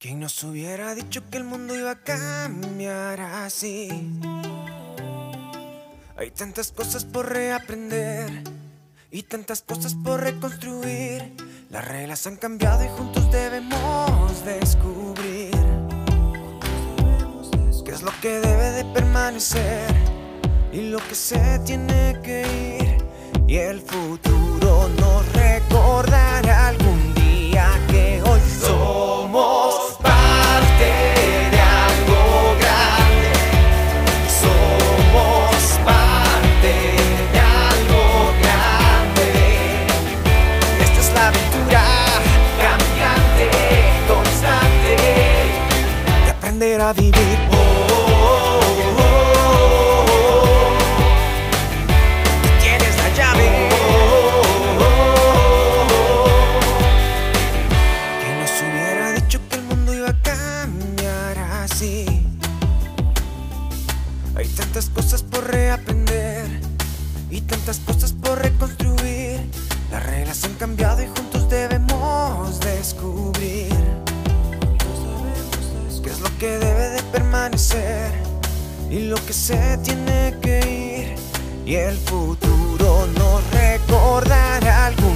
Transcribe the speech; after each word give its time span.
¿Quién 0.00 0.18
nos 0.18 0.42
hubiera 0.44 0.94
dicho 0.94 1.28
que 1.28 1.36
el 1.36 1.44
mundo 1.44 1.76
iba 1.76 1.90
a 1.90 1.98
cambiar 1.98 3.20
así? 3.20 4.18
Hay 6.16 6.30
tantas 6.30 6.72
cosas 6.72 7.04
por 7.04 7.28
reaprender 7.28 8.44
y 9.10 9.24
tantas 9.24 9.60
cosas 9.60 9.94
por 9.94 10.20
reconstruir. 10.20 11.34
Las 11.68 11.86
reglas 11.86 12.26
han 12.26 12.36
cambiado 12.36 12.82
y 12.82 12.88
juntos 12.88 13.30
debemos 13.30 14.42
descubrir 14.42 15.50
qué 17.84 17.90
es 17.92 18.00
lo 18.00 18.12
que 18.22 18.40
debe 18.40 18.70
de 18.70 18.86
permanecer 18.94 19.94
y 20.72 20.80
lo 20.80 20.96
que 20.96 21.14
se 21.14 21.58
tiene 21.66 22.18
que 22.22 22.78
ir. 22.80 23.04
Y 23.46 23.56
el 23.56 23.82
futuro 23.82 24.88
nos 24.98 25.30
recordará 25.34 26.68
algún 26.68 26.89
Tantas 64.56 64.90
cosas 64.90 65.22
por 65.22 65.44
reaprender 65.50 66.60
y 67.30 67.40
tantas 67.42 67.78
cosas 67.78 68.12
por 68.12 68.38
reconstruir. 68.38 69.40
Las 69.90 70.04
reglas 70.06 70.44
han 70.44 70.54
cambiado 70.54 71.02
y 71.02 71.06
juntos 71.06 71.48
debemos 71.48 72.60
descubrir 72.60 73.74
qué 76.02 76.10
es 76.10 76.20
lo 76.20 76.38
que 76.38 76.58
debe 76.58 76.90
de 76.90 77.02
permanecer 77.04 78.12
y 78.90 79.00
lo 79.00 79.16
que 79.26 79.32
se 79.32 79.78
tiene 79.78 80.34
que 80.40 81.14
ir. 81.14 81.14
Y 81.68 81.74
el 81.76 81.96
futuro 81.96 83.06
nos 83.06 83.50
recordará 83.50 84.86
algún 84.86 85.09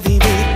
vivir. 0.00 0.53